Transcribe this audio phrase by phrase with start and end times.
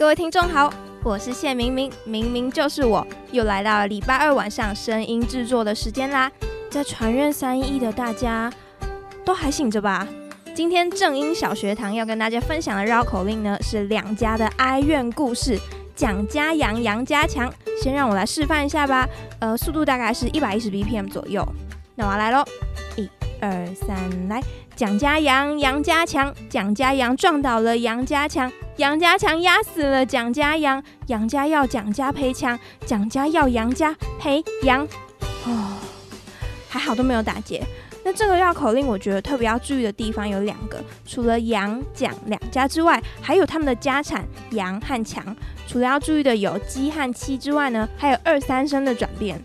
[0.00, 0.72] 各位听众好，
[1.04, 6.32] 我是谢明明，明明就是我，又来到了礼拜二晚上声音制作的时间啦。
[6.70, 8.50] 在传院三一的大家
[9.26, 10.08] 都还醒着吧？
[10.54, 15.60] 今天正音小学堂要跟大家分享的绕口令呢，是两家的哀怨故事，
[15.94, 17.52] 蒋家杨，杨家强。
[17.82, 19.06] 先让我来示范一下吧，
[19.38, 21.46] 呃，速度大概是一百一十 BPM 左右。
[21.94, 22.42] 那我来喽，
[22.96, 23.06] 一
[23.40, 24.40] 二三，来。
[24.76, 34.86] 蒋家杨，杨家强，蒋家杨撞倒了杨家强，杨家强压死了蒋家杨，杨家要蒋家赔强，蒋家要杨家赔杨。
[35.44, 35.76] 哦，
[36.68, 37.62] 还好都没有打结。
[38.02, 45.36] 那这个绕口令，我觉得特别要注意的地方有两个，除了杨蒋两家之外，还有他们的家产杨和强。
[45.66, 49.44] 除了要注意的有鸡和七之外呢，还有二三声的转变。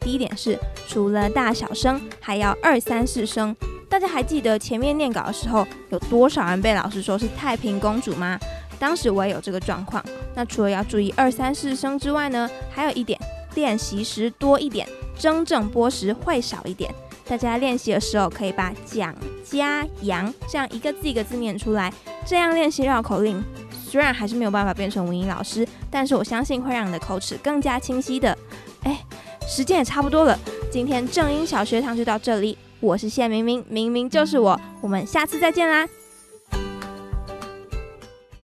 [0.00, 3.54] 第一点是，除了大小声，还要二三四声。
[3.88, 8.38] 大家还记得前面念稿的时候，有多少人被老师说是太平公主吗？
[8.78, 10.02] 当时我也有这个状况。
[10.34, 13.18] 那除了要注意二三四声之外呢，还有一点，
[13.54, 16.94] 练习时多一点，真正播时会少一点。
[17.28, 21.92] 大家练习的时候可以把蒋家杨这样一个字一个字念出来，
[22.24, 23.42] 这样练习绕口令，
[23.86, 28.36] 虽然还是没有办法变成文音老师，但是我相信会让你的口齿更加清晰的。
[29.50, 30.38] 时间也差不多了，
[30.70, 32.56] 今天正音小学堂就到这里。
[32.78, 35.84] 我是谢明明，明明就是我，我们下次再见啦。